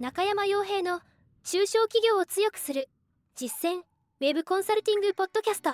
[0.00, 1.00] 中山洋平の
[1.42, 2.88] 中小企業を強くする
[3.34, 5.72] 実践ウェブコンサルティングポッドキャスト。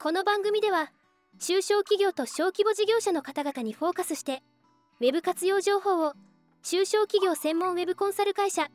[0.00, 0.92] この番組では
[1.40, 4.42] 中小企業と小規模事業者の方々にフォーカスして
[5.02, 6.14] ウェブ活用情報を
[6.62, 8.68] 中小企業専門ウェブコンサル会社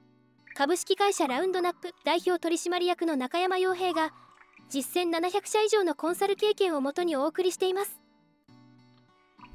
[0.55, 4.11] 株式会社ラウンドナップ代表取締役の中山洋平が
[4.69, 7.99] 実践700社以上のコンサル経験をもとにお送りしています。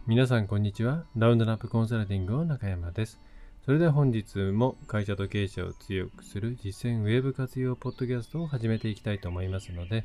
[0.08, 1.04] 皆さんこんにちは。
[1.14, 3.20] ラウンドナップコンサルティングの中山です。
[3.64, 10.05] それでは本日も会社と経営者を強くする実践ウェブ活用ポッドキャストを始めていきたいと思いますので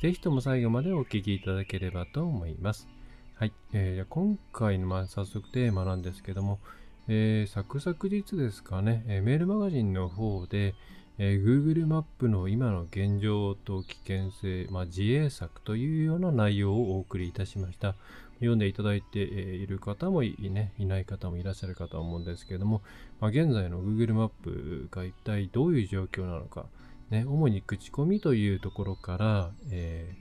[0.00, 2.86] ぜひとも最後までお聞きいただければと思います。
[3.34, 6.60] はい、えー、今回のまあ早速テーマなんですけども、
[7.08, 10.76] えー、昨々日ですかね、えー、メールマガジンの方で、
[11.18, 17.96] えー、Google マップの今の現状と危険性、まあ、自衛策というような内容をお送りいたしました。
[18.40, 22.82] 読んでいただいている方もい,、ね、いない方もいらっしゃるかと思うんですけれども、
[23.20, 26.66] まあ、現在の Google マップが一体どういう状況なのか、
[27.10, 30.16] ね、主に口コミというところから、え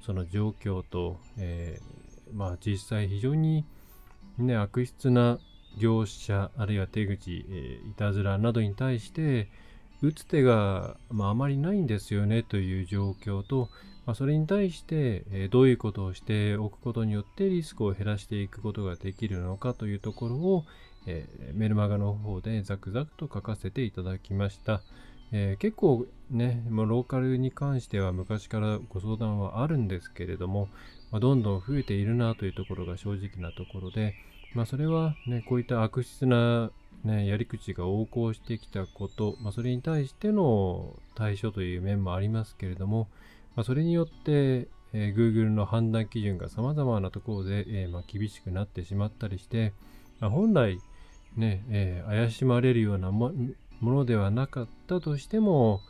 [0.00, 3.64] ー、その状況と、えー、まあ、実際非常に、
[4.38, 5.38] ね、悪質な
[5.78, 9.48] 業者あるいは手口、えー、いたずらなどに対して、
[10.02, 13.70] 打つ手が、まあ、あまりないんですよねという状況と、
[14.06, 20.64] まあ、それに対して、え、どういうことをしておくことによってリスクを減らしていくことができるのかというところを、
[21.06, 24.82] え、メルマガの方でザクザクと書かせていただきました。
[25.34, 30.68] えー、結構ね、もうローカルに関しては昔からご相談はあるんですけれども、
[31.10, 34.14] まあ、どんどん増えているなというところが正直なところで、
[34.54, 36.70] まあ、それはね、こういった悪質な
[37.04, 43.08] ね、やり口が横行してきたこと、ま、それに対しての対処という面もありますけれども、
[43.56, 49.72] まあ、それによって、えー、Google の判断基準が様々なところで、えー、まあ、厳しくなってしまったりして、
[50.20, 50.78] まあ、本来、
[51.36, 53.32] ね、えー、怪しまれるようなも
[53.82, 55.80] のではなかったとしても、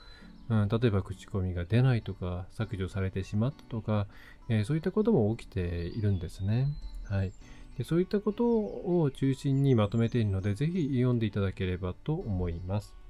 [0.49, 4.07] うん、例えば口コミが出ないとか、削除されてしまったとか、
[4.49, 6.69] えそういったことも起きているんですね。
[7.09, 7.33] はい。
[7.79, 13.02] でそういったことを中心にまとめているので、ぜひ読んでいただければと思います。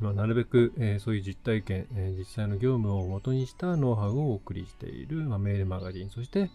[0.00, 6.50] まあ、なるべく、えー、そういう実体験、えー、実際の業務を元にしたノウハウをお送りしている、まあ、メールマガジン、そして、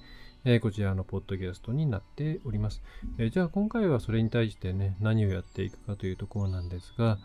[0.45, 2.81] えー、こちらのポッドキャストになっております。
[3.19, 7.19] えじゃあ今回はそれに対してね、何をやっていくかというところなんですが、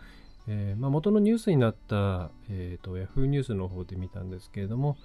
[0.46, 4.98] えまあ、元のニュースになった、えーと、Yahoo ニュースの方で見たんですけれども、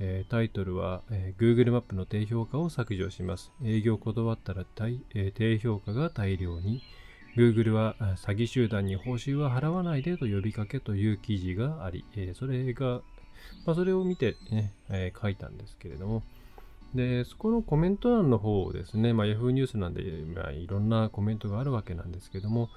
[0.00, 3.52] えタイトルは、え Google マップの低評価を削除します。
[3.62, 4.64] 営業断ったら、
[5.14, 6.82] え低評価が大量に。
[7.36, 13.00] Google は詐欺集団に報酬は払わないでと呼びかけという記事があり、えそれが、
[13.64, 16.22] まあ、それを見てね、え書いたんですけれども、
[16.94, 20.02] で、そこのコメント欄の方ですね、まあ、Yahoo ニュースなんで、
[20.34, 22.68] まあ、いろんなコメントがあるわけなんですけども、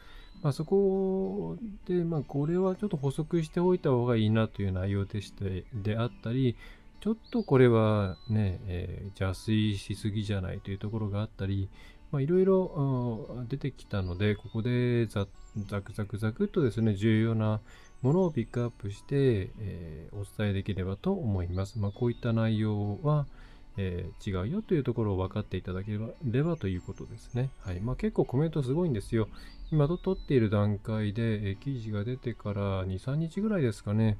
[0.41, 1.57] まあ、そこ
[1.87, 6.55] で、まあ、これはちょっと補足しておいた方がいいなという内容でしてであったり、
[7.01, 11.69] ちょっとこれはね、えー、邪推しすぎじゃないというところがあったり、
[12.21, 17.61] いろいろ出てきたので、ここでザクザクザクっとですね、重要な
[18.01, 21.79] ものをピックアップして、えー、お伝えできればと思います。
[21.79, 23.25] まあ、こういった内容は、
[23.77, 27.49] えー、違うよというところを分かっていただければということですね。
[27.61, 29.27] はいまあ、結構コメントすごいんですよ。
[29.71, 34.17] 今と撮っている段階で、えー、記事が出てから2、3日ぐらいですかね。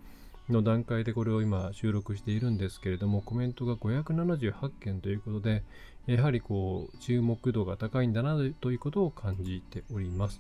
[0.50, 5.64] の段階でこれを今収録しているんですけれども、コメントが578件ということで、
[6.06, 10.40] やはりこう、注目度が高いんだなということを感じております。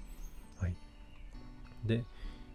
[0.59, 0.75] はい。
[1.85, 2.03] で、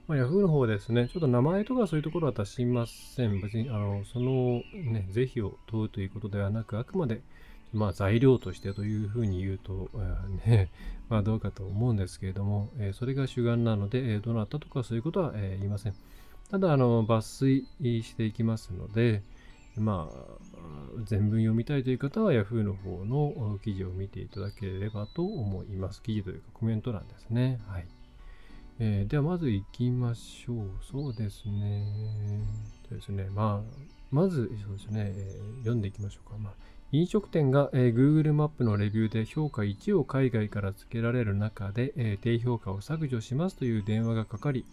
[0.06, 3.40] まあ、Yahoo の方ですね、ちょっと名前とかそういうところは出しません。
[3.40, 7.20] 別に、あの、そのね、是非を問うということではなく、あくまで、
[7.72, 9.90] まあ、材料としてというふうに言うと、
[10.46, 10.68] ね、
[11.08, 15.94] まあ、どうかと思うんですけれども、えー、それが主眼なので、えー、どなたとかそういうことは、えー、言いません。
[16.50, 17.66] ただ、あの、抜粋
[18.02, 19.22] していきますので、
[19.76, 20.40] まあ、
[21.04, 26.02] 全文読みたいという方は Yahoo の方の記事を見ていただければと思います。
[26.02, 27.60] 記事というかコメント欄ですね。
[27.68, 27.86] はい。
[28.80, 30.70] えー、ではまず行きましょう。
[30.82, 31.86] そうですね。
[32.90, 33.28] ですね。
[33.34, 36.36] まあ、まず、そうですね、えー、読んでいきましょうか。
[36.38, 36.52] まあ、
[36.90, 44.64] 飲食店が、えー、Google マップのレビューで評価1を海外から付けられる中で、え、低評価を削除しますという電話がかかり、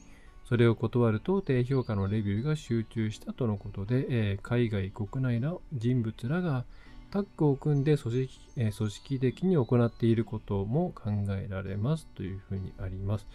[0.48, 6.64] それを断ると低評価のレビューが集中したとのことで、えー、海外国内の人物らが
[7.12, 13.26] タッグを組んで組織,、えー、組織的に行っていることも考えられますというふうにあります。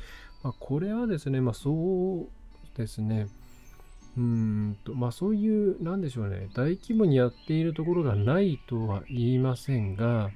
[0.42, 3.28] まあ、これはですね、まあ、そうですね、
[4.16, 10.30] うんと、まあそういう、なんでしょうね、大規模にやっているところがないとは言いませんが、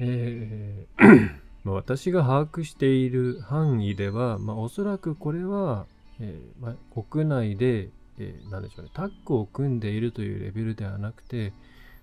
[0.00, 1.30] えー
[1.64, 5.86] ま、私が把握している範囲では、まあ、おそらくこれは、
[6.20, 11.52] えー、まあ、国内で、えー、でしょうね、タッグを組んでいるというレベルではなくて、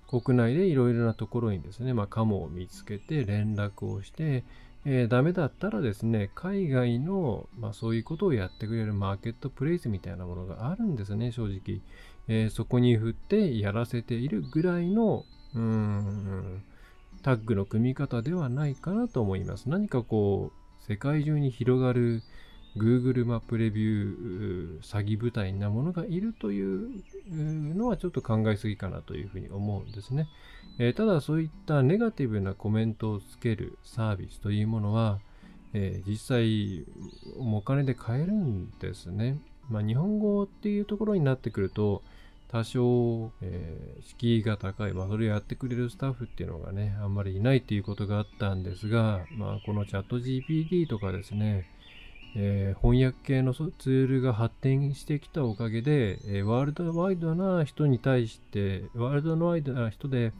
[0.07, 4.43] 国内でいろいろなところにですね、まあ、カモを見つけて連絡をして、
[4.85, 11.79] えー、ダメだったらですね、海外の、まあ、そういうことをやってくれるマーケットプレイスみたいなものがあるんですね、正直。
[12.27, 15.25] えー、そこに振ってやらせているぐらいの、
[15.55, 16.63] うーん、
[17.21, 19.69] タッグの組み方ではないかなと思います。
[19.69, 22.21] 何かこう、世界中に広がる
[22.77, 30.27] Google マップレビュー詐欺部隊なものがいるというのはちょっと考えすぎかなというふうに思うんですね。
[30.79, 35.19] えー、ただそういったネガティブなコメントをつけるサービスというものは、
[35.73, 36.85] えー、実際
[37.37, 39.39] お金で買えるんですね。
[39.69, 42.01] まあ、日本語っていうところになってくると
[42.53, 51.67] 多少、えー、敷居が高い、まあ、それをやってくれるスタッフっていうのがね、あんまりいないっていうことがあったんですが、まあ、このチャット GPT とかですね、
[52.35, 60.33] えー、翻訳系のツールが発展してきたおかげで、えー、ワールドワイドな人に対して、ワールドワイドな人で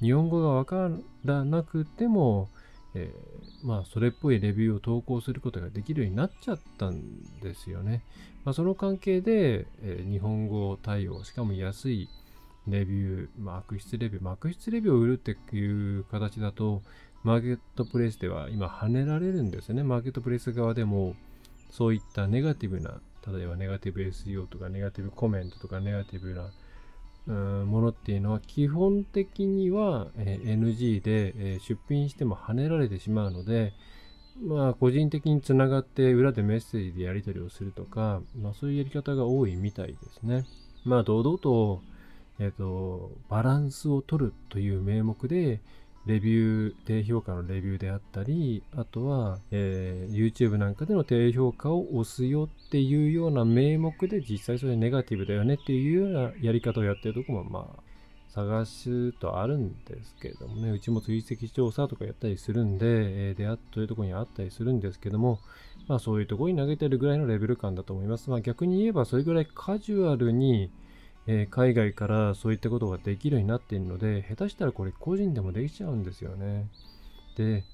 [0.00, 0.90] 日本語がわか
[1.24, 2.48] らなくても、
[2.94, 8.02] えー、まあ、それっぽいレビューを投稿することができるようになっちゃったんですよね。
[8.44, 12.08] まあ、その関係で、え日本語対応、しかも安い
[12.66, 16.82] レビュー、まあ、悪質レビュー、まあ、悪質レビューを売るっていう形だと、
[17.22, 19.82] マーケットプレイスでは今跳ねられるんですね。
[19.82, 21.14] マーケットプレイス側でも、
[21.76, 26.50] そういったネガティブな、例えばネガティブ SEO とかネガティブコメントとかネガティブな
[27.66, 33.74] ものっていうのは基本的には、え NG で、え出品しても跳ねられてしまうので、
[34.42, 40.46] まあ個人的につながって裏でメッセージでやり取りをするとか、まあそういうやり方が多いみたいですね。
[40.86, 41.82] まあ堂々と、
[42.38, 45.60] えっ、と、バランスを取るという名目で、
[46.06, 57.82] レビュー、低評価のレビューであったり、あとは、えー、YouTube なんかでの低評価を押すよっていうような名目で実際それネガティブだよねっていうようなやり方をやってるとこもまあ
[58.28, 65.40] 探すとあるんですけれどもね、うちも追跡調査とかやったりするんで、えー、であというとこにあったりするんですけども、
[65.88, 68.30] まあそういうとこに投げてるぐらいのレベル感だと思います。
[68.30, 70.70] まあ逆に言えばそれぐらいカジュアルに、
[71.28, 76.66] えー、海外からそういったことができるようになっているので、下手したらこれ個人でもできちゃうんですよね。
[77.36, 77.64] で、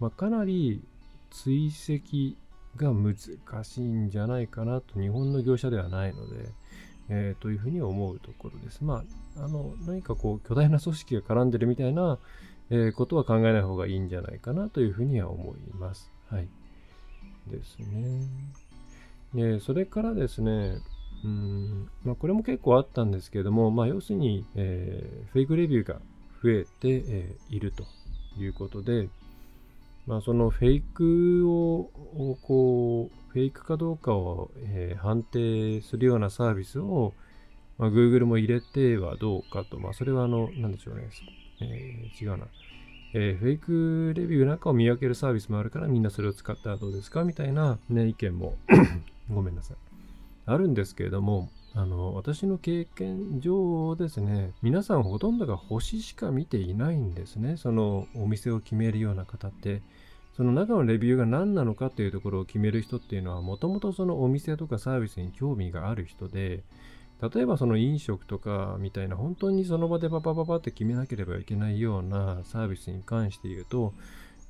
[0.00, 0.82] まあ、かなり
[1.30, 2.36] 追跡
[2.76, 3.14] が難
[3.64, 6.48] しいんじゃないかなと、日本の業者ではないので、
[7.08, 8.82] えー、というふうに思うところです。
[8.84, 9.04] ま
[9.36, 12.18] あ、あの、何かこう、巨大な組織が絡んでるみたいな、
[12.70, 16.10] えー、ことは考えない方がいいんじゃないかなというふうには思います。
[16.30, 16.48] はい。
[17.48, 18.26] ですね。
[19.34, 20.78] で、それからですね、
[21.24, 21.88] うん。
[22.04, 26.00] まあ、これも結構あったんですけれども、まあ、要するに、えー、フェイクレビューが
[26.42, 27.84] 増えて、えー、いると
[28.38, 29.08] いうことで、
[30.06, 31.90] まあ、そのフェイクを
[32.42, 37.14] こうフェイクかどうかを、えー、判定するようなサービスを、
[37.78, 41.08] まあ、Google も入れてはどうかと、まあ、それはあの、なんでしょうね、
[41.60, 42.46] えー、違うな、
[43.14, 48.54] えー、フェイクレビューなんかを見分けるサービスもあるからみんなそれを使ったらどうですかみたいな、ね、意見も。
[49.32, 49.91] ごめんなさい。
[50.46, 57.56] あるんですけれども、あの、私の経験上ですね、皆さんほとんどが星しか見ていないんですね。
[57.56, 59.82] そのお店を決めるような方って。
[60.36, 66.62] その中のレビューが何なのかっていうところを決める人っていうのは、もともとそのお店とかサービスに興味がある人で、
[67.34, 73.92] 例えばその飲食とかみたいな本当にその場でパパパパって決めなければいけないようなサービスに関して言うと、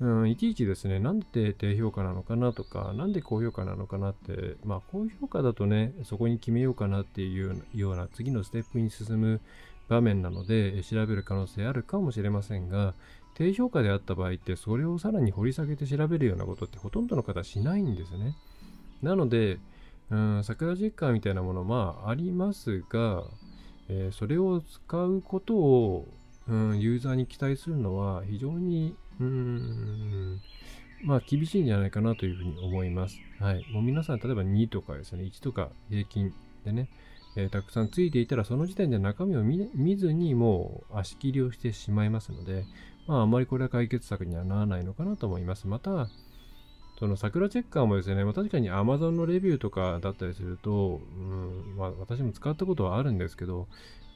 [0.03, 9.41] うん、いちいちですね、なんで低評価なのかなとか、なんで高評価なのかなって、まあ、高評価だとね、そこに決めようかなっていうような次のステップに進む
[9.89, 12.95] 場面なので、調べる可能性あるかもしれませんが、
[13.35, 18.35] 低評価であった場合って、それをさらに掘り下げて調べるようなことってほとんどの方しないんですね。
[19.03, 19.61] なので、
[20.11, 23.23] うん、桜実感みたいなもの、まあ、ありますが、
[23.89, 26.09] えー、それを使うことを、
[26.49, 30.41] うん、ユーザーに期待するのは非常にうん、
[31.05, 33.19] まあ厳しいんじゃないかなというふうに思います。
[33.41, 33.67] はい。
[33.71, 36.33] もう皆さん、例えば2とかですね、1とか平均
[36.65, 36.89] でね、
[37.37, 42.65] えー、たくさんついていたら、その時点で中身を見ずにもう足切りをしてしまいますので、
[43.07, 45.67] まああまりこれは解決策にはならないのかなと思います。
[45.67, 46.09] また、
[46.99, 53.67] その桜チェッカーもですね、まあ、確かに Amazon のレビューとかだったりすると、うんまあ、私も使ったことはあるんですけど、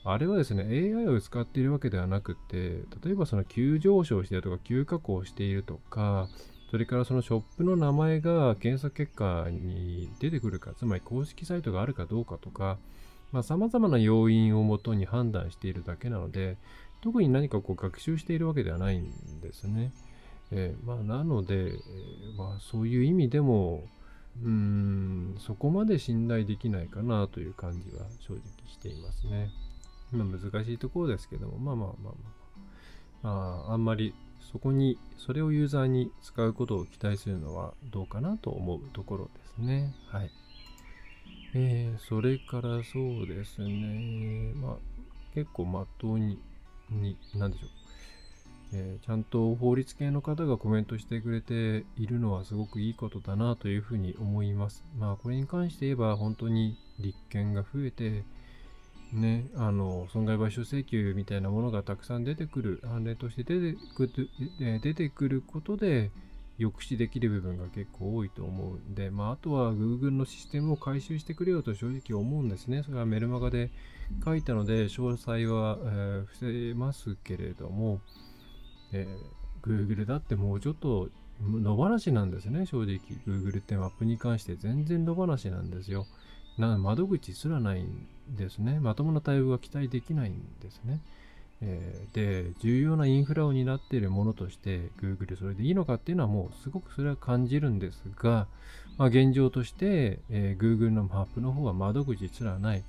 [0.08, 6.28] あれはですね、AI を使っているわけではなくて、例えばその急上昇しているとか、急加工しているとか、
[6.70, 12.78] それからそのショップの名前が検索結果に出てくるか、つまり公式サイトがあるかどうかとか、
[13.32, 16.56] まあ、様々な要因をもとに判断しているだけなので、
[17.02, 19.92] 特に何かこう学習しているわけではないんですね。
[20.52, 21.72] えー、まあ、なので、え、
[22.38, 23.82] まあ、そういう意味でも、
[24.42, 29.50] うーん、そこまで信頼できないかなという感じは正直していますね。
[30.16, 34.14] まあ、難しいところですけども、まあまあまあまあ、まあ、あんまり
[34.52, 39.94] そこに、それをユーザーに使うことを期待するのはどうかなと思うところですね。
[40.08, 40.30] はい。
[41.54, 44.76] えー、それからそうですね、まあ、
[45.34, 46.38] 結構まっとうに、
[46.90, 47.68] に、なんでしょう。
[48.72, 54.84] えー、ちゃんと法律系の方がコメントしてくれているのはすごくいいことだなというふうに思います。
[54.98, 58.24] まあこれに関して言えば本当に立憲が増えて、
[59.12, 64.30] ね、あの損害賠償請求みたいなものがたくさん出てくる、判例として出てくる
[64.80, 66.10] 出てくることで
[66.58, 72.82] 抑止できる部分が結構多いと思うんで、まあ、あとは Google のシステムを回収してくれよと正直思うんですね。
[72.82, 73.70] それはメルマガで
[74.24, 78.00] 書いたので、詳細は、えー、伏せますけれども、
[78.92, 81.10] えー、Google だってもうちょっと
[81.42, 83.00] 野放しなんですね、正直。
[83.26, 86.06] Google ってマップに関して全然野放しなんですよ。
[86.58, 88.80] な窓口すらないんですね。
[88.80, 91.00] まともな対応が期待できないんですね。
[91.62, 98.46] えー、で、重要なインフラを担っているものとして Google それでいいのかっていうのはもうすごくそれは感じるんですが、
[98.98, 102.82] まあ、現状として、えー、Google のマップの方は窓口すらない。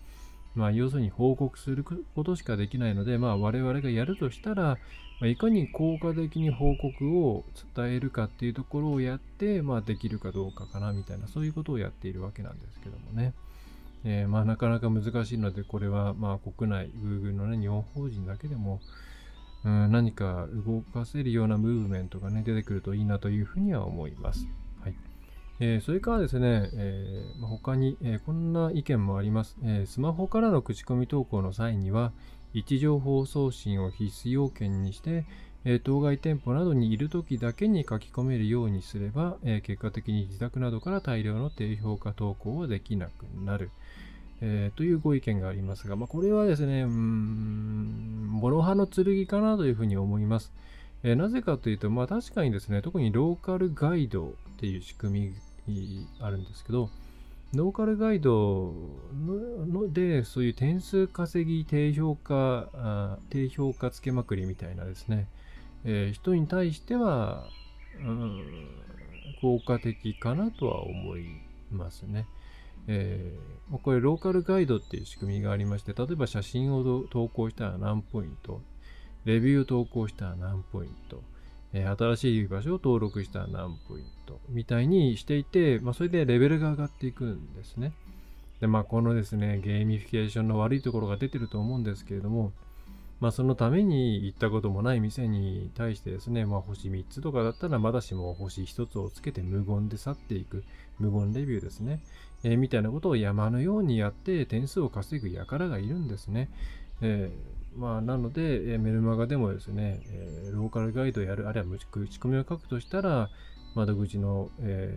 [0.56, 4.80] まあ、要するに報告することしかできないので、まあ、我々がやるとしたら、ま
[5.22, 7.46] あ、いかに効果的に報告を
[7.76, 13.34] 伝えるかっていうところをやって、まあ、できるかどうかかなみたいな、そういうことをやっているわけなんですけどもね。
[14.04, 18.80] えー、まあ、なかなか難しいので、これはまあ国内、Google の、ね、日本法人だけでも、
[19.66, 24.48] うん、何か動かせるようなムーブメントが、ね、出てくるといいなというふうには思います。
[24.82, 24.96] はい
[25.60, 29.86] えー、それからですね、えーまあ、他に、え、こんな意見もあります、え。
[29.88, 32.12] スマホからの口コミ投稿の際には、
[32.54, 35.26] 位置情報送信を必須要件にして、
[35.70, 43.70] え当該店舗などにいるときだけに書き込めるようにすれば、え結果的に自宅などから大量の低評価投稿はできなくなる。
[44.40, 50.54] えー、というご意見がありますが、まあ、これはですね、うん、諸刃の剣かなというふうに思います。
[51.04, 55.34] えー、なぜかというと、まあ、確かにですね、特にローカルガイドっていう仕組
[55.68, 56.90] みあるんですけど、
[57.54, 58.74] ローカルガイド
[59.68, 65.28] ので、そういう点数稼ぎ、低評価、低評価つけまくりみたいなですね、
[65.86, 67.48] えー、人に対しては、
[68.00, 68.44] うん、
[69.42, 71.26] 効果的かなとは思い
[71.72, 72.26] ますね。
[72.88, 78.62] えー、これローカルガイドっていう仕組みがありまして、例えば写真を投稿したら何ポイント、
[79.26, 81.22] レビュー投稿したら何ポイント、
[81.74, 87.92] えー、新しい場所を登録したら何ポイントみたいにしていて、まあ、それでレベルが上がっていくんですね。
[88.62, 92.54] で、まあ、このですね、ゲーミフィケーションの悪いところが出てると思うんですけれども、
[93.20, 100.64] まあ、そのために行ったこともない店に対してですね、まあ、星3つとかだったらまだしも星1つをつけて無言で去っていく、
[101.00, 102.00] 無言レビューですね。
[102.44, 106.50] えー、みたいなことを山のようにやって点数を稼ぐ輩がいるんですね。
[107.02, 113.30] えー、まあ、なので、えー、メルマガでもですね、えローカルガイドをやる、あるいは口コミを書くとしたら、
[113.74, 114.96] 窓口の、え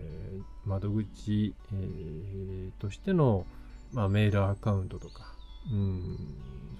[0.66, 3.46] 窓口、えとしての、
[3.92, 5.34] まあ、メールアカウントとか、
[5.71, 6.19] うん、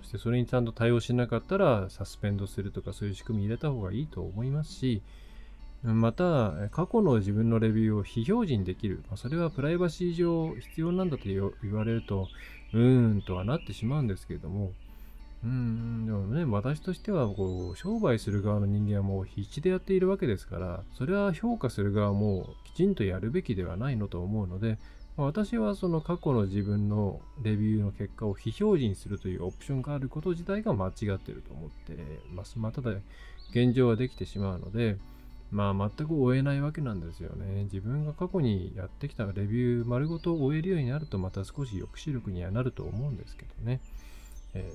[0.03, 5.03] そしてそれにちゃんと対応しなかったらサスペンドするとかそういう仕組み入れた方がいいと思いますし、
[5.83, 9.03] また、過去の自分のレビューを非表示にできる。
[9.17, 12.29] それはプライバシー上必要なんだと言われると、
[12.75, 14.73] うーんとはなってしまうんですけれども、
[15.43, 24.79] うん、でもね、私としては、こう、商売する側の人間はもう必死でやっているわけですから、それは評価する側もきちんとやるべきではないのと思うので、
[25.27, 31.97] 私はその過去の自分のレビューの結果を非表示にするというオプションがあること自体が間違ってると思って
[32.33, 32.59] ます。
[32.59, 32.93] まあ、ただ、
[33.50, 34.97] 現状はできてしまうので、
[35.50, 37.65] まあ全く終えないわけなんですよね。
[37.65, 43.81] 自分が過去にやってきたレビュー丸ごと終えるようになるとまた少し抑止力にはなると思うんですけどね。
[44.55, 44.71] え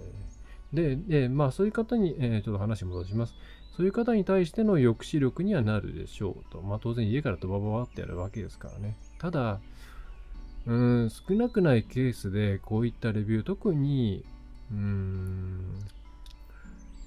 [0.74, 3.34] ー、でで、まあそういう方に、えー、ちょっと話戻します。
[3.78, 6.62] そういう方に対しての抑止力にはなるでしょうと。
[6.62, 8.98] まあ当然家からドバババってやるわけですからね。
[9.18, 9.62] ただ、
[10.68, 10.74] う
[11.06, 14.24] ん、少なくないケースでこういったレビュー、特に、
[14.72, 15.60] うーん、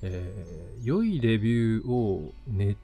[0.03, 2.77] えー、良いレビューを捏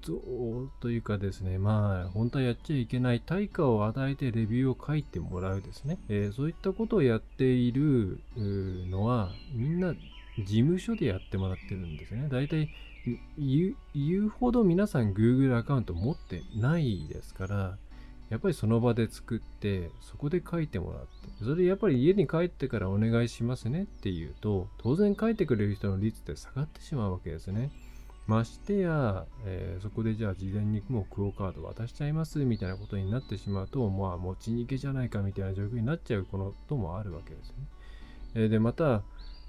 [0.00, 9.94] 造というかですね、まあ、本当はやっちゃいけない対価を与えてレビューを書いてもらうですね、えー、そういったことをやっているのは、みんな
[10.38, 12.28] 事務所でやってもらってるんですね。
[12.30, 12.70] 大体
[13.36, 13.74] 言
[14.24, 17.76] うほど皆さん Google アカウント持ってないですから、
[18.32, 27.70] やっぱりその場で作って、そこで書いてもらって、それでやっぱり家に帰ってからお願いしますねっていうと、当然書いてくれる人の率って下がってしまうわけですね。
[28.26, 37.54] ましてや、えー、そこでじゃあ事前にもうクオカード渡しちゃいますみたいなことになってしまうと、まあ持ち逃げじゃないかみたいな状況になっちゃうこともあるわけですね。
[38.34, 39.02] えー、で、また、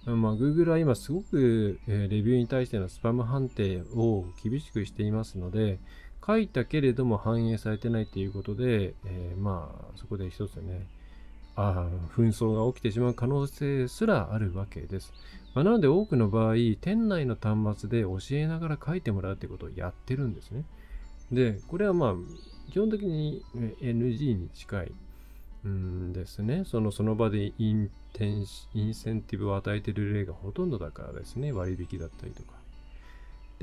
[0.06, 5.80] まあ、Google は今すごく、え、レビューに対してのスパム判定を厳しくしていますので、
[6.26, 10.88] 書いたけれども反映されてないということで、えー、まあそこで一つね、
[11.56, 15.12] あ紛争が起きてしまう可能性すらあるわけです。
[15.54, 20.64] まあ、なので多くの場合、店内の端末で教えながら書いてもらうということをやってるんですね。
[21.32, 22.16] で、これはまあ、
[22.72, 23.44] 基本的に
[23.82, 24.92] NG に近い
[25.68, 26.64] んですね。
[26.66, 31.52] そのその場でインテンインセンティブを与えてる例がほとんどだからですね。
[31.52, 32.63] 割引だったりとか。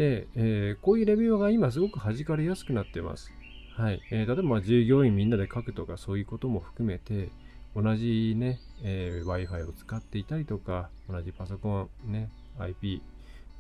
[0.01, 3.31] で、えー、こういうレビューが今すごく弾かれやすくなってます。
[3.77, 4.01] はい。
[4.11, 7.29] えー、例えば従業員みんなで書くとかそういうことも含めて、
[7.77, 13.03] 同じね、えー、Wi-Fi を使っていたりとか、同じパソコン、ね、IP、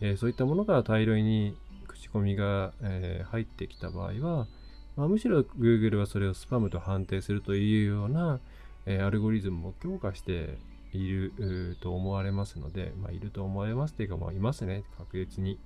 [0.00, 4.46] えー、そういったものから大量に口コミが、えー、入ってきた場合は、
[4.96, 8.40] まあ、むしろ Google はそれをスパムと判定するというような、
[8.86, 10.56] えアルゴリズムを強化して
[10.94, 15.58] いると思われますので、まあ、いると思われますというか、まあ、いますね、確実に。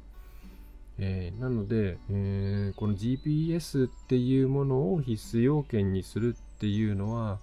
[0.98, 7.40] えー、なので、えー、この GPS っていうものを必須要件にするっていうのは、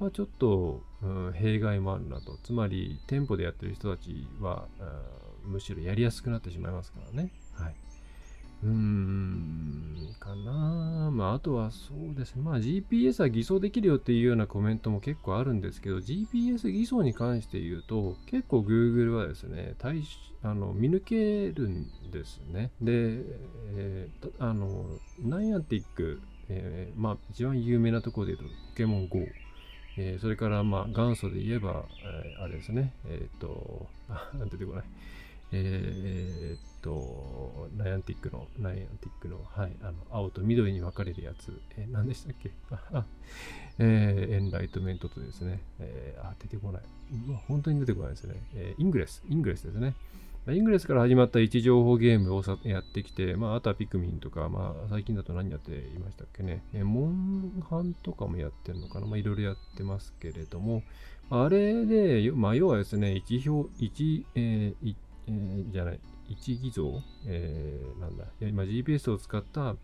[0.00, 2.38] まあ、ちょっと、うん、弊害もあるなと。
[2.42, 4.66] つまり、店舗でやってる人たちは、
[5.44, 7.30] むしろやりやすくなってしまいますからね。
[8.64, 12.42] うーん、かなまあ、あとはそうですね。
[12.42, 20.02] まあ、GPS は偽装できるよっていうようなコメントも結構あるんですけど、GPS 偽装に関して言うと、結構 Google はですね、対
[20.42, 22.70] あの見抜けるんですね。
[22.80, 23.20] で、
[23.76, 24.86] えー、あの、
[25.22, 29.18] ナイアンティック、えー、まあ、一番有名なところで言うと、ポケモン GO。
[29.96, 33.86] えー、それから、まあ、元祖で言えば、えー、あれですね、えっ、ー、と、
[34.50, 34.84] 出てこない。
[35.56, 42.50] えー、っと、ナイアンティックの、ナイアンティックの、はい、あの、青と緑に分かれるやつ、えー、何でしたっけ？
[43.78, 46.82] えー、エンライトメントとですね、えー、あ、出てこない。
[47.28, 48.34] うわ、本当に出てこないですね。
[48.54, 49.94] えー、イングレス、イングレスですね。
[50.46, 56.62] イングレスから始まった位置情報ゲームをやってきて、まあ、あとはピクミンとか、まあ、最近だと何やっていましたっけね。
[56.74, 59.06] えモンハンとかもやってるのかな？
[59.06, 60.82] まあ、いろいろやってますけれども、
[61.30, 64.94] あれで、まあ、要はですね、位置表、位置、えー、
[65.28, 69.76] えー、じゃない、位置偽造、えー、なんだ、今 GPS を使った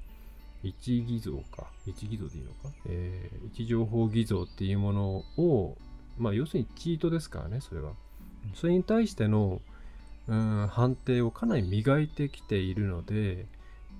[0.62, 1.70] 位置偽造か。
[1.86, 2.70] 位置偽造でいいのか？
[2.86, 5.76] えー、位置情報偽造っていうものを、
[6.18, 7.92] まあ、要するにチートですからね、それは。
[8.54, 9.60] それに対しての、
[10.28, 13.46] うん、判定をかなり磨いてきているので、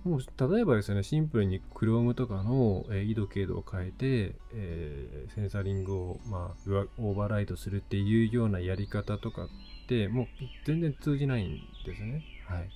[0.05, 9.48] もう例えばですね、シンプルに Chrome とかの、えー、緯度経度を変えて、えー、センサリングを、まあ、オーバーライドするっていうようなやり方とかっ
[9.90, 10.26] て、もう
[10.64, 12.22] 全然通じないんですね。
[12.46, 12.68] はい。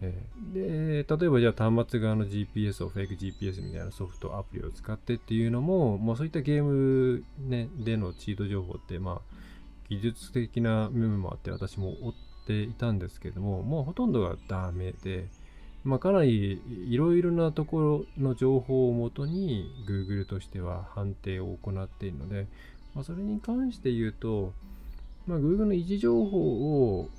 [0.00, 9.36] えー、で、例えばじゃあ端末側の GPS をフェイク GPS みたいなソフト、アプリを使ってっていうのも、もうそういったゲーム、ね、でのチート情報って、まあ、
[9.88, 12.14] 技術的な面もあって私も追っ
[12.46, 15.26] ていたんですけども、もうほとんどがダメで、
[15.84, 22.46] まあ、かなりいろいろなところの情報をもとに Google としては判定を行っているので、
[22.94, 24.52] まあ、それに関して言うと、
[25.26, 27.10] まあ、Google の位置情報を、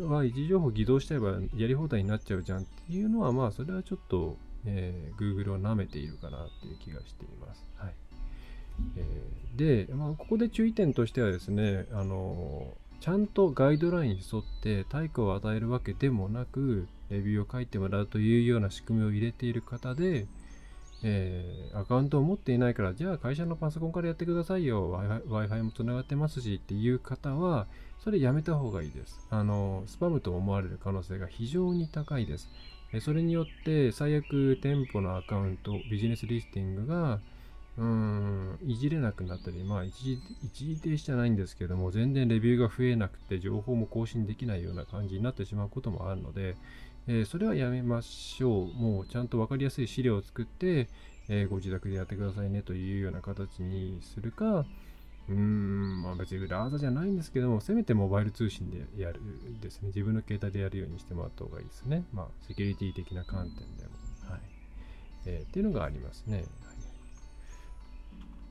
[0.00, 7.68] は位置情報を偽造しちゃえばやり放題になっちゃうじゃんっていうのは、まあ、それはちょっと、えー、Google を舐めているかなっていう気がしています。
[7.76, 7.94] はい。
[8.96, 20.26] えー、で、まあ、ここで注意点としてはですね、あのちゃんとガイドラインに沿って対価を与えるわけでもなく、レビューを書いてもらうというような仕組みを入れている方で、
[21.04, 24.96] えー、アカウントを持っていないから、じゃあ会社のパソコンからやってくださいよ。
[25.28, 27.66] Wi-Fi もつながってますしっていう方は、
[28.04, 29.26] それやめた方がいいです。
[29.30, 32.48] あの、スパムと思われる可能性が非常に高いです。
[32.92, 37.20] えそれによって最悪店舗のアカウント、ビジネスリスティングが、
[37.78, 46.54] うん、いじれなくなったり、まあ一時、一時停止じゃないんですけども、全然レビューが増えなくて、情報も更新できないような感じになってしまうこともあるので、
[47.08, 48.66] えー、それはやめましょう。
[48.74, 50.88] もうちゃんと分かりやすい資料を作って、
[51.28, 54.64] えー、ご自宅でやってくださいねというような形にするか、
[55.28, 59.20] うーん、まあ別に裏技じゃないんですけども、せめてモバイル通信でやる
[59.60, 59.88] ですね。
[59.88, 62.04] 自分の携帯でやるようにしてもらった方がいいですね。
[62.12, 63.90] まあ、セキュリティ的な観点でも。
[64.30, 64.40] はい。
[65.26, 66.44] えー、っていうのがありますね。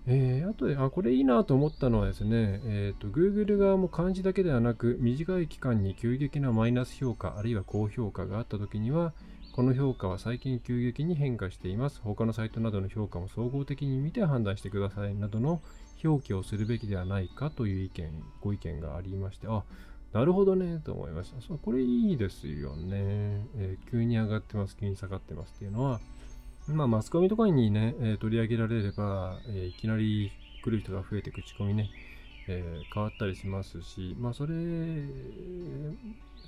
[0.07, 9.13] えー、あとで、あ、これいいなと思ったのはですね、えっ、ー、と、Google 側も漢字だけではなく、短い期間に急激なマイナス評価、あるいは高評価があったときには、
[9.51, 11.99] この評価は最近急激に変化しています。
[12.01, 15.61] 他のサイトなどの評価も総合的に見て判断してくださいなどの
[16.03, 19.63] 表記をするべきではないかという意見、ご意見がありまして、あ、
[20.13, 21.41] なるほどね、と思いました。
[21.41, 25.99] そうこれいいですよね、えー、急に上がってます、急に下がってますっていうのは、
[26.71, 30.31] まあ、マスコミとかにね、えー、取り上げられれば、えー、いきなり
[30.63, 31.89] 来る人が増えて口コミね、
[32.47, 34.53] え変わったりしますし、まあ、それ、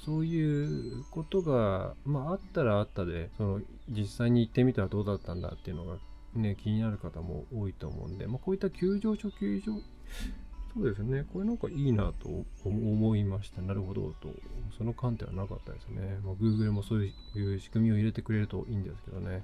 [0.05, 5.97] そういうことが、まあ、あったらあったで、その、実際に行ってみたらどうだったんだっていうのが、
[6.33, 9.73] ね、気になる方も多いと思うんで、まあ、こういった球場初球場、
[10.73, 12.29] そうですね、これなんかいいなと
[12.65, 13.61] 思いました。
[13.61, 14.29] なるほどと、
[14.77, 16.19] その観点はなかったですね。
[16.25, 19.43] まあ、Google もそういう仕組みを入れてくれるといいんですけどね。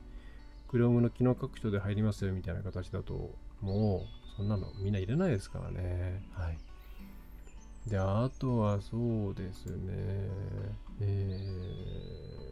[0.72, 6.24] Chrome の機能拡張で入りますよみたいな形だと、もうそんなのみんな入れないですからね。
[6.34, 6.58] はい。
[7.90, 10.30] で、あとはそうですね。
[11.02, 12.50] えー、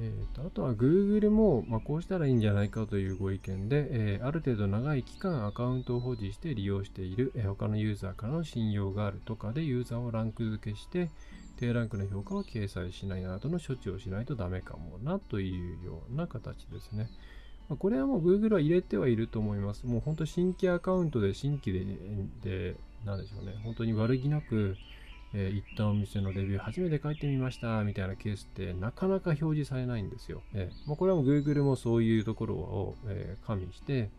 [0.00, 11.10] えー、とあとは Google も、まあ、こうしたらいいんじゃないかというご意見で、えー、ある程度長い期間アカウントを保持して利用している、えー、他のユーザーからの信用があるとかでユーザーをランク付けして、
[11.62, 17.08] 低ランクの評価は掲載しないなどの処置をしないとダメかもなというような形ですね。
[17.68, 19.86] ま、これはもう Google は入れてはいると思います。
[19.86, 21.84] もう本当新規アカウントで新規で、
[22.42, 23.54] で、なんでしょうね。
[23.62, 24.76] 本当に悪気なく、
[25.34, 30.42] えー、行ったお店のレビュー初めて書いてみましたみたいなケースってなかなか表示されないんですよ。
[30.54, 34.10] えー、まあ、これはもう Google もそういうところを、えー、加味して、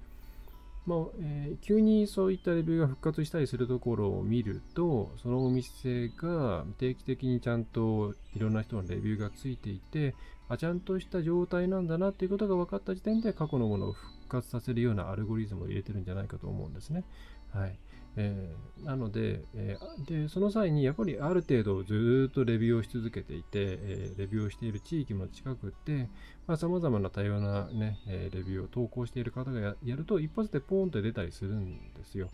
[0.86, 10.14] まあえー、急にそういったレビューが復活したりするところを見ると、そのお店が定期的にちゃんといろんな人のレビューがついていて、
[10.50, 17.06] あちゃんとした状態なんだなっていうことが分かった時点で過去のものを復活させるようなアルゴリズムを入れてるんじゃないかと思うんですね。
[17.54, 17.78] はい。
[18.16, 26.08] えー、なので、えー、で、その際にやっぱりある程度ずっとレビューをし続けていて、えー、レビューをしている地域も近くて、さ
[26.48, 32.30] まあ、様々な多様なね、えレビューを投稿している方がやると、一発でポーンと出たりするんですよ。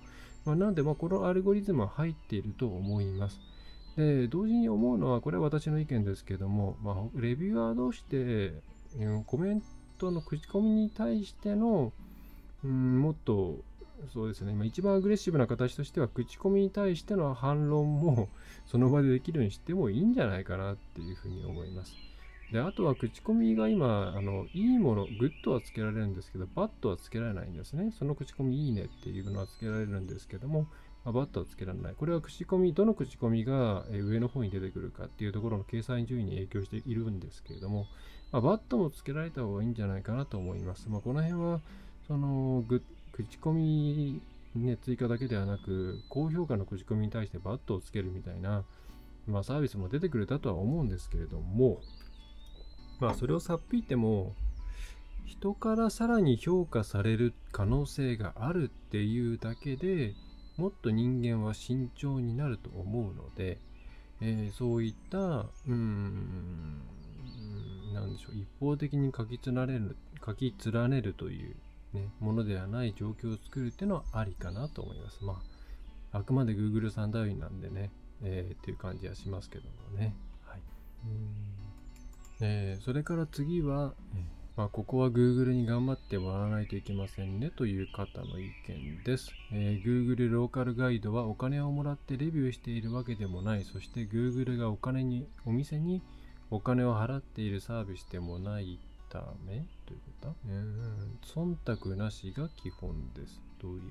[0.45, 3.39] まあ、なんで、まあ、このアルゴリズムは入っていると思います。
[3.95, 8.53] で、同時に思うのは、これは私の意見ですけども、まあ、レビューアー同士で、
[8.97, 9.63] うん、コメン
[9.97, 11.93] トの口コミに対しての、
[12.63, 13.57] うん、もっと
[14.07, 18.29] そうですね、今一番アグレッシブな形としては、口コミに対しての反論も
[18.65, 21.95] その場でできるようにしてもいいんじゃないかなっていうふうに思います。
[22.51, 27.91] で、あとは口コミが今、あの、いいもの、グッドはつけられるんですけど、バッドはつけられないんですね。
[27.91, 30.67] その口コミいいねっていうのはつけられるんですけども、
[31.05, 31.93] まあ、バッドはつけられない。
[31.95, 37.85] これは口コミ、どの口コミが上の方に出てくるかっていうところの掲載順位に影響しているんですけれども、
[38.31, 40.89] まあ、バットもつけられた方がいいんじゃないかなと思います。
[40.89, 41.61] まあ、この辺は、
[42.07, 44.21] その、グッ口コミ、
[44.55, 48.63] ね、追加だけではなく、高評価の口コミに対してバットをつけるみたいな、
[49.27, 51.81] まあ、サービスも出てくれたとは思うんですけれども、
[52.99, 54.33] まあ、それをさっぴいても、
[55.25, 60.15] 人からさらに評価される可能性があるっていうだけで
[60.57, 63.59] もっと人間は慎重になると思うので、
[64.21, 66.81] えー、そういった、うーん、
[67.93, 71.55] なんでしょう、一方的に書き連ねる、書き連ねるという
[71.93, 75.23] ね、ものではない状況を作るっていうのはありかなと思います。
[75.23, 75.41] ま
[76.11, 77.91] あ、あくまで Google さん頼りなんでね、
[78.23, 80.15] えー、っていう感じはしますけどもね。
[80.45, 80.61] はい。
[82.41, 83.93] えー、それから次は、
[84.55, 89.31] まあ、ここは Google に頑張ってもらわないといけませんねという方の意見です。
[89.51, 93.63] えー、Google ローカルガイドはお金をもらってレビューしているわけでもない。
[93.63, 96.01] そして Google がお金に、お店に
[96.51, 100.35] お金を払っているサービスでもないためというこ
[101.33, 101.35] と？
[101.41, 103.41] 忖度なしが基本です。
[103.59, 103.87] どういう意味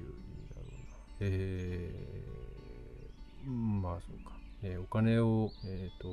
[0.55, 0.79] だろうな。
[1.21, 4.39] えー、まあそうか。
[4.63, 6.09] えー、お金を、えっ、ー、と、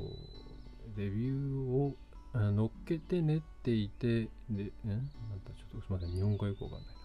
[0.98, 1.96] レビューを
[2.34, 6.96] 乗っけて練っていて、で、んなんだ、ちょっとすみません、日本語よくわかんないな。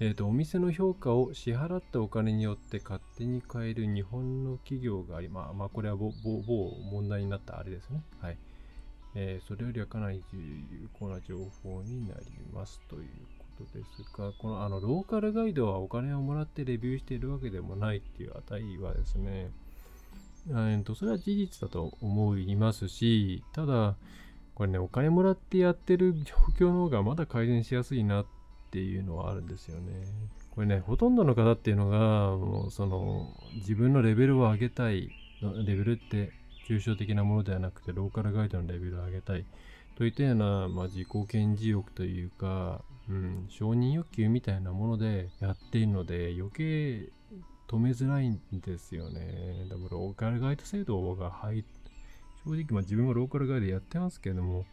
[0.00, 6.12] えっ、ー、と、お店の評価を支払ったお金によって勝手に変える日本の企業があり、まあ、まあ、これは某
[6.90, 8.02] 問題になったあれですね。
[8.20, 8.38] はい。
[9.14, 10.22] えー、それよりはかなり
[10.70, 19.50] 有効な情報になりますということですが、このあのローカルガイドはお金をもらってレビューしているわけでもないっていう値はですね、
[20.48, 23.96] えー、とそれは事実だと思いますし、ただ、
[24.54, 28.26] これね、お金もらってやってる状況の方がまだ改善しやすいなっ
[28.70, 29.92] ていうのはあるんですよね。
[30.54, 36.32] これね、ほとんどの方っていうのが、もうその自分のレベルを上げたい、レベルって
[36.68, 39.44] 抽象的なものではなくて、ローカルガイドのレベルを上げたい。
[39.96, 47.10] といったような、まあ、自己顕示欲というか、うん、承認欲求みたいなものでやっているので、余計
[47.68, 49.66] 止めづらいんですよね。
[49.68, 51.64] だからローカルガイド制度が入
[52.44, 54.64] 正直、まあ、自分もローカルガイドやってますけども、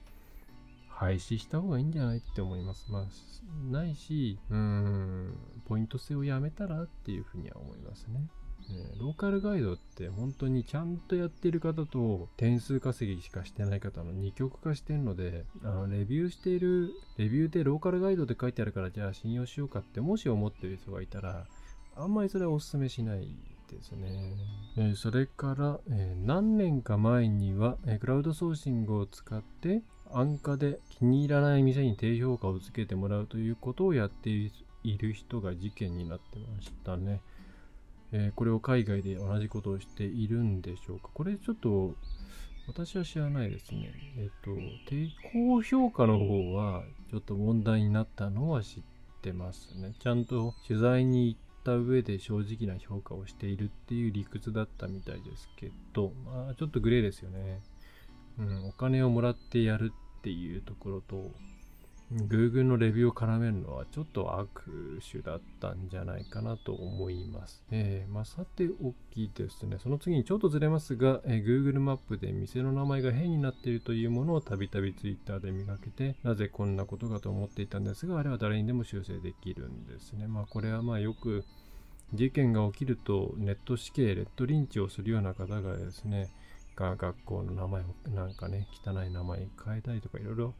[0.90, 2.92] 廃止した方がいいんじゃないって思います。
[2.92, 8.28] まあ、ないし、うん、ポイント制をやめたらっていうふうには思いますね。
[8.72, 21.46] えローカルガイドって本当にちゃんとやってる方と点数稼ぎしかしてない方の二極化してるのであのレビューしているレビューでローカルガイドって書いてあるからじゃあ信用しようかってもし思ってる人がいたら
[21.96, 23.28] あんまりそれはお勧めしない
[23.70, 24.36] ですね。
[24.78, 34.52] えーそれから、えー何年か前には、えークラウドソーシングを使って安価で気に入らない店に低評価をつけてもらうということをやってい
[34.98, 37.22] る人が事件になってましたね。
[38.12, 41.10] えーこれを海外で同じことをしているんでしょうか？
[41.14, 41.96] これちょっと
[42.68, 43.92] 私は知らないですね。
[44.18, 44.52] えっ、と、
[44.88, 48.84] 低高評価の方はちょっと問題になったのは知っ
[49.22, 49.94] てますね。
[50.00, 57.62] ちゃんと取材に行った上で正直な評価をしているっていう理屈だったみたいですけど、まあちょっとグレーですよね。
[58.38, 61.32] うん、お金をもらってやるっていうところと、
[62.12, 67.64] Google のレビューを絡めるのはちょっと悪手だったんじゃないかなと思います。
[67.70, 80.28] えーまあ、さておきですね、その次にちょっとずれますが、えー Google マップで店の名前が変になっているというものをたびたび Twitter で見かけて、なぜこんなことかと思っていたんですが、あれは誰にでも修正できるんですね。
[80.28, 81.44] まあこれはまあよく
[82.16, 86.30] 事件が起きるとネット死刑、レッドリンチをするような方がですね、
[86.76, 90.56] が学校の名前をなんかね、汚い名前変えたりとかいろいろ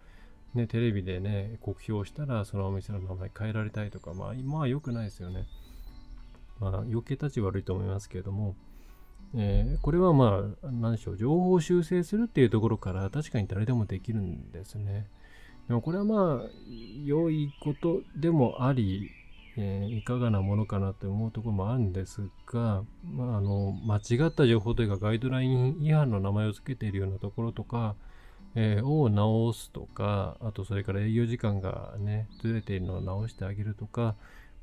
[0.54, 5.46] ね、テレビでね、酷評したらそのお店の名前変えられたりとか、まあ、まあ良くないですよね。
[6.60, 8.56] まあ余計立ち悪いと思いますけれども、
[9.36, 15.08] えーこれはまあ、何でしょう、情報を修正するっていうところから確かに誰でもできるんですね。
[15.68, 16.50] でもこれはまあ、
[17.06, 19.12] 良いことでもあり、
[19.56, 27.96] えーいかがなものかなって思うところもあるんですが、まあ、あの間違った情報というかガイドライン違反の名前を付けているようなところとか、
[28.56, 34.16] えーを直すとか、あとそれから営業時間がね、ずれているのを直してあげるとか、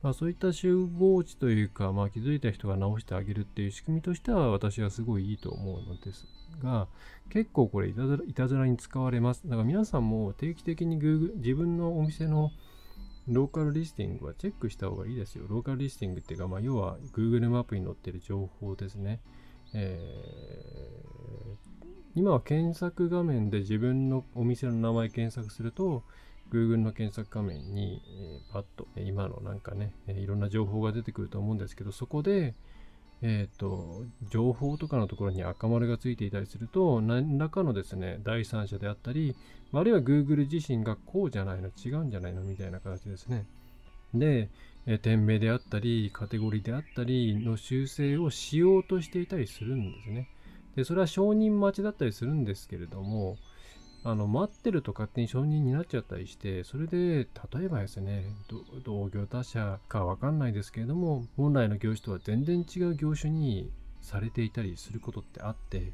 [0.02, 6.26] まあ、そういった集合値というか、まあ、気づいた人が直してあげるっていう仕組みとしては私はすごいいいと思うのです
[6.62, 6.86] が、
[7.30, 9.42] 結構これいたずらいたずらに使われます。
[9.44, 12.52] だから皆さんも定期的に Google 自分のお店の
[13.26, 15.46] ローカルリスティングはチェックした方がいいですよ。
[15.48, 19.20] ローカルリスティングっていうか、まあ、要は Google マップに載ってる情報ですね。
[19.74, 21.75] えー
[22.16, 26.02] 今は検索画面で自分のお店の名前検索すると、
[26.50, 32.54] Google の検索画面に、えーパッと、今のなんかね、えいろんな情報が出てくると思うんですけど、そこで、
[33.20, 39.36] えっ、と、情報とかのところに赤丸がついていたりすると、何らかのですね、第三者であったり、
[39.74, 43.44] あるいは Google 自身がこうじゃないの、違うんじゃないのみたいな形ですね。
[44.14, 44.48] で、
[44.86, 50.30] え店名であったり、カテゴリーであったりの修正をしようとしていたりするんですね。
[50.76, 53.36] で、それは承認待ちだったりするんですけれども、
[54.04, 58.24] あの待ってると勝手に承認になっちゃったりして、それで、例えばですね、
[58.84, 63.68] 同業他社かわかんないですけれども、本来の業種とは全然違う業種に
[64.02, 65.92] されていたりすることってあって、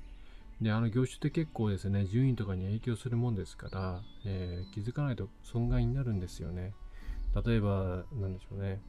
[0.61, 6.75] で、あの業種って結構ですね、順位とかに影響するもんですから、えー気づかないと損害になるんですよね。
[7.47, 8.81] 例えば、なんでしょうね、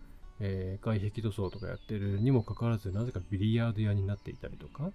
[0.41, 4.91] えー外壁塗装とかやってるにもかかわらず、なぜかビリヤード屋になっていたりとか、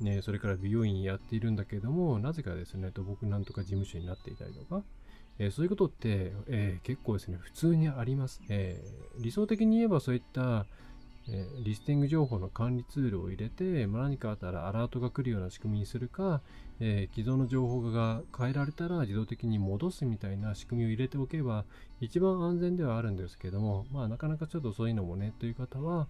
[0.00, 4.82] ね、それから美容院やっているんだけども、なぜかですね、土木なんとか事務所になっていたりとか、
[5.38, 8.42] えーそういうことって、えー結構ですね、普通にあります。
[8.48, 10.66] えー理想的に言えばそういった、
[11.28, 16.40] えリスティング情報の管理ツールを入れて、まあ何かあったらアラートが来るような仕組みにするか、
[16.80, 21.64] え既存の情報が変えられたら自動的に戻すみたいな仕組みを入れておけば、
[22.00, 26.08] 一番安全ではあるんですけども、まあなかなかちょっとそういうのもね、という方は、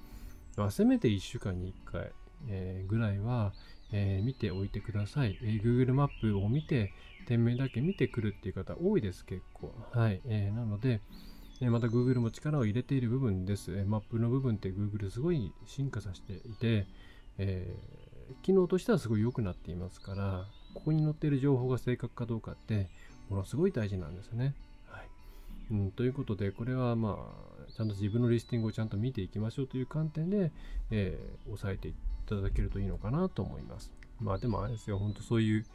[0.56, 2.12] まあせめて1週間に1回、
[2.48, 3.52] えぐらいは、
[3.92, 6.92] えー見ておいてください、えー Google マップを見て、
[7.26, 9.72] 店名だけ見てくるっていう方多いです、結構。
[9.92, 10.20] はい。
[10.26, 11.00] えーなので、
[11.60, 13.76] えまた Google も力を入れている部分です。
[13.76, 16.86] えマップの部分って Google すごい進化させていて、
[17.38, 17.76] え
[18.42, 22.88] 機能としてはすごい良くなっていますから、ここに載っている情報が正確かどうかって、
[23.28, 24.54] ものすごい大事なんですね。
[24.88, 25.06] はい。
[25.70, 30.52] うん、ということで、これはまあ、ちゃんと自分のリスティングをちゃんと見ていきましょうという観点で、
[30.90, 33.92] えー押さえていってただけるといいのかなと思います。
[34.20, 35.66] まあでもあれですよ、本当そういう、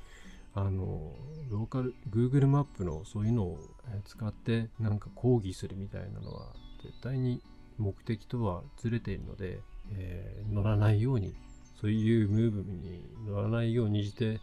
[0.54, 1.13] あの、
[1.50, 7.41] ローカル、Google マップのそういうのをえー使ってなんか抗議するみたいなのは、絶対に
[7.78, 9.60] 目的とはずれているので、
[9.94, 11.36] えー乗らないように、
[11.80, 14.39] そういうムーブに乗らないようにして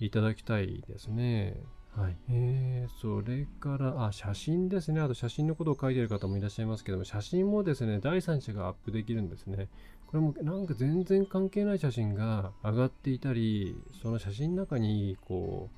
[0.00, 1.60] いただきたいですね。
[1.96, 2.16] はい。
[2.28, 5.00] えー、それから、あ、写真ですね。
[5.00, 9.68] あと写真のことを書いている方もいらっしゃいますけども、写真もですね、第三者がアップできるんですね。
[10.14, 15.70] これもなんか全然関係ない写真が上がっていたり、その写真の中に、こ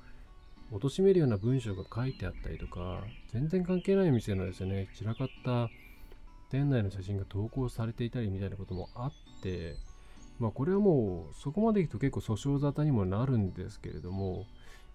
[0.71, 3.01] う、貶めるような文章が書いてあったりとか、
[3.33, 5.71] 全然関係ない店のですね、散らかった
[6.51, 9.73] 店内の写真が投稿されていたりみたいなこともあって、
[10.37, 14.45] まあ、これはもうそこまでいくと結構訴訟沙汰にもなるんですけれども、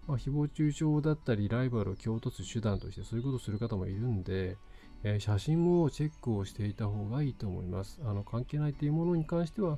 [0.07, 4.55] まあ、誹謗中傷だったりライバルを蹴落とす手段としてそういうことをする方もいるんで、
[5.03, 7.99] えー、写真もチェックをしていた方がいいと思います。
[8.05, 9.77] あの関係ないというものに関しては、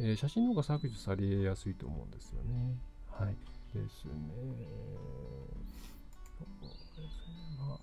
[0.00, 2.76] えー、写真の方が削除されやすいと思うんですよね。
[3.10, 3.36] はい。
[3.74, 4.12] ですね。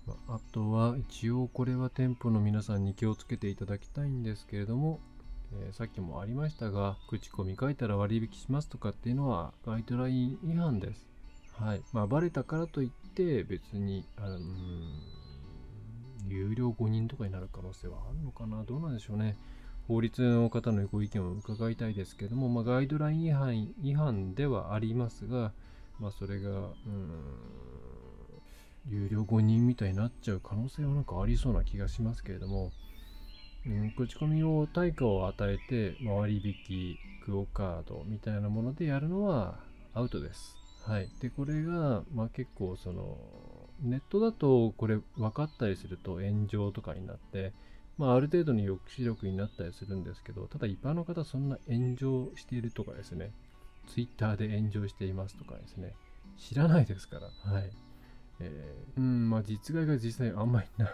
[0.06, 5.00] まあ、あとは一応これは店舗の皆さんに気をつけていただきたいんですけれども、
[5.52, 11.06] えー、さっきもありましたが口コミ書いたら割引しますとかっていうのはガイドライン違反です。
[11.58, 11.82] はい。
[11.92, 14.38] まあバレたからといって別にあの
[16.28, 18.64] 有料5人とかになる可能性はあるのかな？
[18.64, 19.36] どうなんでしょうね。
[19.86, 25.52] 法律の方のご意見を伺いたいですけども、まあ、ガイドライン違反違反ではありますが、
[26.00, 26.52] まあ、それが、う
[26.88, 27.10] ん、
[28.88, 32.72] 有料5人みたいになっちゃう可能性はなんかありそうな気がしますけれども、
[33.66, 39.58] うん、口コミを対価を与えて、まあ、割引、クオカードみたいなものでやるのは
[39.92, 40.56] アウトです。
[40.86, 41.08] はい。
[41.20, 43.18] で、これが、まあ、結構その、
[43.82, 47.52] ネットだとこれ分かったりすると炎上とかになって、
[47.98, 53.30] まあ、ある程度の抑止力になったりするんですけど、ただ一般の方そんな炎上しているとかですね、
[53.88, 55.94] ツイッターで炎上していますとかですね、
[56.36, 57.70] 知らないですから、はい。
[58.40, 60.90] えー、うん、まあ実害が実際あんまりない。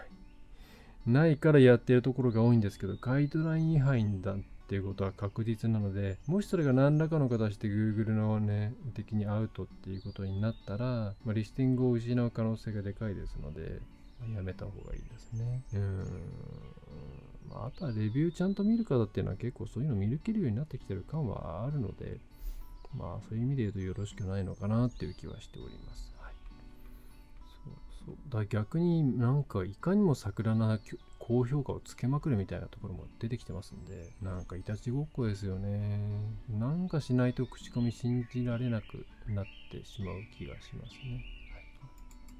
[1.07, 4.35] ないからやってるところが多いんですけど、ガイドライン違反だ
[4.71, 13.81] っていうことは確実なので、もしそれが何らかの形で Google のね、的にアウトっていうことになったら、まあ、リスティングを失う可能性がでかいですので、
[14.21, 15.61] まあ、やめた方がいいですね。
[15.73, 16.05] うん。
[17.49, 22.15] まあ、あとはレビューちゃんと見る方っていうのは結構そういうの見抜けるようになってきてる感はあるので、
[22.97, 26.15] まあそういう意味で言うとよろしくないのかなっていう気はしております。
[26.21, 26.33] はい。
[27.65, 27.73] そう
[28.05, 28.15] そう。
[28.33, 30.79] だ逆になんかいかにも桜な
[31.27, 35.99] 高評価をつけまくるみたいなところも出てきてますんで、なんかいたちごっこですよね。
[36.49, 41.25] なんかしないと口コミ信じられなくなってしまう気がしますね。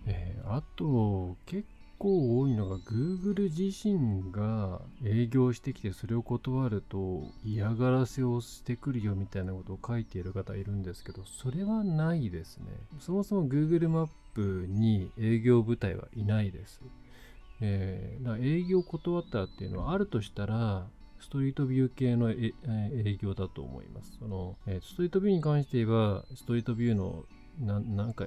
[0.05, 1.65] はい、えー、あと、結
[2.01, 12.65] 構多いのが Google 自身が営業してきてそれを断ると嫌がらせをしてくるよみたいなことを書いている方いるんですけどそれはないですね
[12.99, 16.81] そもそも Google マップに営業部隊はいないです、
[17.61, 20.87] えー、だ営業断ったっていうのはあるとしたら
[21.19, 22.53] ストリートビュー系の営
[23.21, 24.17] 業だと思います。
[24.19, 27.25] そのえストリートビューに関して言えば、ストリートビューの
[27.59, 28.25] なんか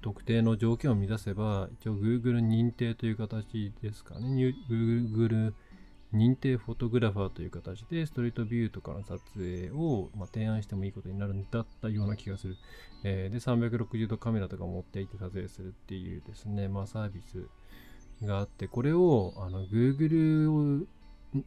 [0.00, 4.54] 特定の条件を満たせば、一応 Google 認定という形ですかね。
[4.68, 5.52] Google
[6.12, 12.56] 認定フォトグラファーという形で、ストリートビューとかの撮影を、まあ、提案してもいいことになるんだったような気がする。
[13.04, 17.46] えー、で、360度カメラとか持っていて撮影するっていうですね、まあ、サービス
[18.24, 20.86] があって、これをあの Google を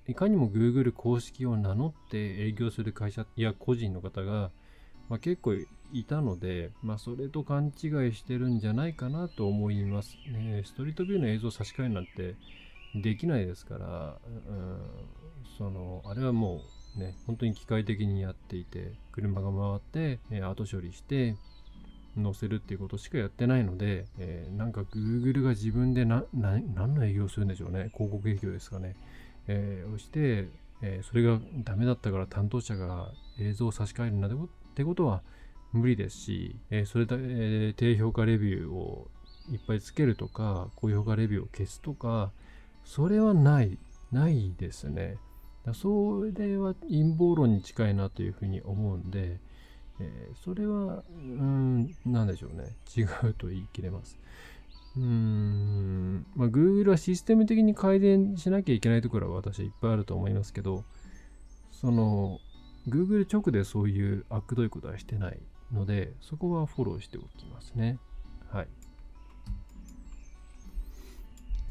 [0.07, 4.51] いかにも Google 公式を名乗って営業する会社や個人の方が、
[5.09, 5.53] まあ、結構
[5.93, 7.71] いたので、まあ、それと勘違い
[8.13, 10.17] してるんじゃないかなと思います。
[10.31, 12.35] ね、ストリートビューの映像差し替えなんて
[12.95, 14.79] できないですから、うん、
[15.57, 16.61] そのあれはも
[16.95, 21.35] うね、本当に機械的にやっていて、車が回って、えー、後処理して、
[22.21, 26.25] 載せるっていうことしかやってないので、えー、なんか Google が自分で何
[26.73, 27.91] の営業するんでしょうね。
[27.93, 28.95] 広告営業ですかね。
[29.47, 30.47] えー、をして、
[30.81, 34.31] えー、それがダメだったから担当者が映像を差し替えるんだっ
[34.75, 35.21] てことは、
[35.73, 39.09] 無理ですし、えー、それで、えー、低評価レビューを
[39.51, 42.31] いっぱいつけるとか、高評価レビューを消すとか、
[42.85, 43.77] それはない、
[44.11, 45.17] ないですね。
[45.73, 49.39] それは陰謀論に近いなというふうに思うんで、
[49.99, 52.75] えー、それは、うん、なんでしょうね。
[52.95, 54.17] 違うと言い切れます。
[54.97, 60.83] うーん、まあ、Google はシステム的に改善しなきゃいけないところは私はいっぱいあると思いますけど、
[61.71, 62.39] その、
[62.87, 65.39] Google 直でそういう悪どいことはしてない
[65.73, 67.97] ので、そこはフォローしておきますね。
[68.51, 68.67] はい。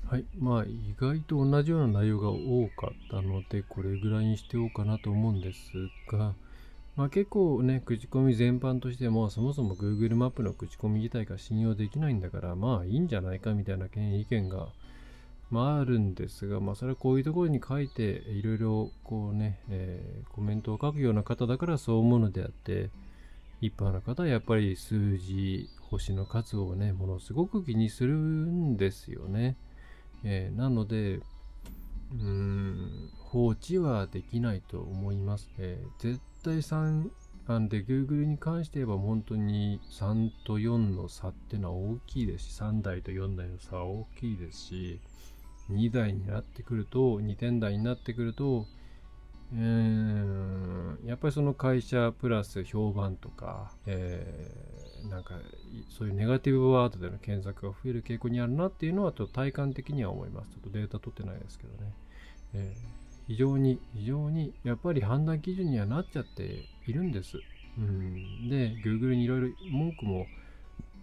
[0.07, 0.25] はい。
[0.39, 6.35] まあ、意外と同じような内容が多かったので、これぐらいにしておこうかなと思うんですが、
[6.97, 14.69] まあ結構ね、口コミ全般としても、そもそも Google マップの口コミ自体が信用できないんだから、まあいいんじゃないかみたいな意見が、
[15.51, 22.91] まああるんですが、まあそれはこういうところに書いて、いろいろこうね、えー、コメントを書くような方だからそう思うのであって、
[23.61, 29.57] 一般の方はやっぱり数字、星の数をね、ものすごく気にするんですよね。
[30.23, 35.51] えー、なので、うーん、放置はできないと思います。
[35.59, 37.11] えー、絶対3、
[37.49, 45.01] なんで Google に関して言えば本当に3と4の差っていうのは大きいですし、3台と4台の差は大きいですし、
[45.71, 48.67] 2台になってくると、2点台になってくると、
[49.53, 54.75] うーやっぱりその会社プラス評判とか、えー
[55.11, 55.35] なんか
[55.91, 60.51] そういうネガティブワードでの検索が増える傾向にあるなっていうのはちょっと体感的には思います。
[60.51, 61.93] ちょっとデータ取ってないですけどね。
[62.55, 67.39] えー非常に非常にやっぱり判断基準にはなっちゃっているんです。
[67.79, 70.27] うん、で Google にいろいろ文句も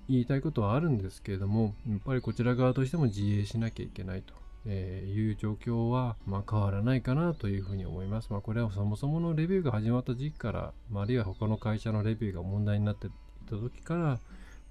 [0.10, 4.42] 言いたいことはあるんですけれどもやっぱりこちら側としても自衛しなきゃいけないと。
[4.66, 8.28] えいう状況は、ま、変わらないかなというふうに思います。
[8.30, 13.10] まあ、これはそもそものレビューが始まった時期から、まあ、あるいは他の会社のレビューが問題になってい
[13.50, 14.20] た時から、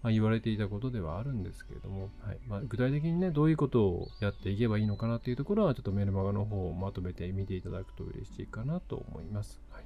[0.03, 9.61] まあ、言われていたことではあるんですけれども、はいまあ、具体的にね、どういうことをやっていけばいいのかなというところは、ちょっとメルマガの方をまとめて見ていただくと嬉しいかなと思います。
[9.71, 9.85] はい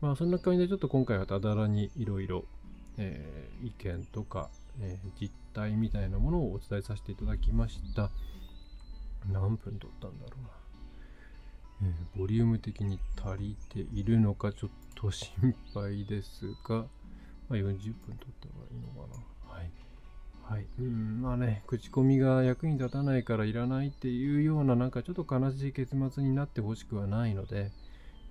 [0.00, 2.44] まあ、そんな感じで、ちょっと今回はただらにいろいろ、
[2.98, 4.50] 意見とか、
[4.80, 8.10] えー実態みたいなものをお伝えさせていただきました。
[9.32, 10.48] 何分撮ったんだろうな。
[11.82, 16.86] えーボリューム的に足りているのかちょっと心配ですが、
[17.48, 17.76] まあ、40分撮っ
[18.40, 19.33] た方がいいのかな。
[19.54, 19.72] はい。
[20.42, 20.66] はい。
[20.78, 27.72] うん、まあね、口コミが役に立たないからいらないっていうような、なんかちょっと悲しい結末になってほしくはないので、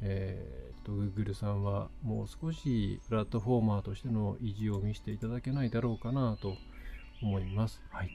[0.02, 6.60] えーっと、Google さんはもう少しプラットフォーマーとしての意地を見せていただけないだろうかなと
[7.22, 7.84] 思います。
[7.92, 8.12] はい。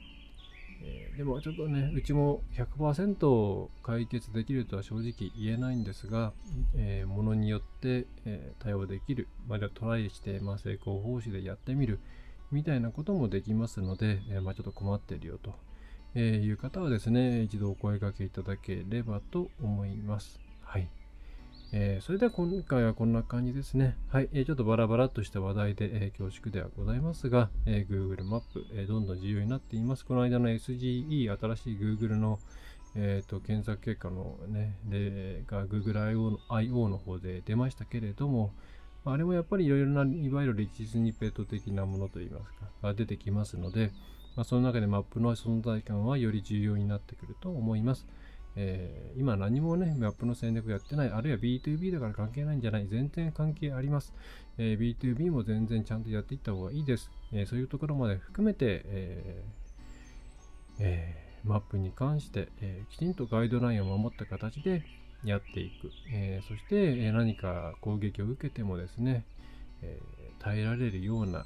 [0.81, 6.33] えーでもちょっとね、うちも100%解決できるとは正直言えないんですが、
[6.75, 11.99] えーものによって、えー対応できる、まあ、トライして、まあ、成功報酬でやってみる
[12.51, 15.53] みたいなこともできますので、えーまあ、ちょっと困ってるよと、
[16.15, 20.39] えーいう方はですね、一度お声掛けいただければと思います。
[20.63, 20.87] はい。
[21.71, 23.95] えーそれでは今回はこんな感じですね。
[24.09, 24.29] はい。
[24.33, 30.05] えーちょっとバラバラとした話題で、えー恐縮ではございますが、えー Google マップ、えーどんどん重要になっています。
[30.05, 32.39] この間の SGE、新しい Google の、
[32.95, 36.31] えーと検索結果のね、でが Google I.O.
[36.31, 38.51] の IO の方で出ましたけれども、
[39.11, 43.91] あれもやっぱりいろいろな、いわゆるリッチスニペット的なものといいますか、が出てきますので、
[44.35, 48.07] まあ、その中でマップの存在感はより重要になってくると思います。
[48.55, 54.13] えー今何もね、マップの戦略やってない、あるいは B2B だから関係ないんじゃない、全然関係あります。
[54.57, 57.11] えー B2B も全然ちゃんとやっていった方がいいです。
[57.31, 59.43] えーそういうところまで含めて、え
[60.79, 64.83] えーマップに関して、えきちんとガイドラインを守った形で
[65.23, 65.91] やっていく。
[66.11, 69.25] えーそして、何か攻撃を受けてもですね、
[69.81, 71.45] えー耐えられるような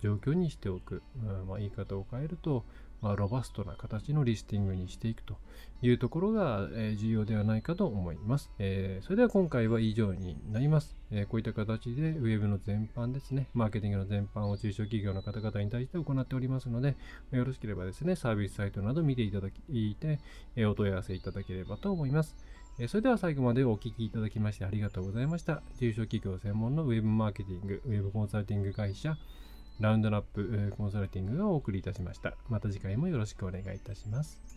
[0.00, 1.02] 状況にしておく。
[1.16, 2.64] うんまあ、言い方を変えると、
[3.00, 5.36] まあ、ロバストな形のリスティングにしていくと
[5.82, 8.50] いうところが、え重要ではないかと思います。
[8.58, 10.96] えそれでは今回は以上になります。
[11.10, 16.96] えこういった形で Web の全般ですね、マーケティングの全般を中小企業の方々に対して行っておりますので、
[17.30, 20.18] よろしければですね、サービスサイトなど見ていただいて、
[20.56, 22.36] えお問い合わせいただければと思います。
[22.88, 25.62] それでは最後までお聞きいただきましてありがとうございました。
[25.78, 29.16] 中小企業専門の Web マーケティング、Web コンサルティング会社、
[29.78, 32.34] ラウンドナップコンサルティングがお送りいたしました。
[32.48, 34.55] また次回もよろしくお願いいたします。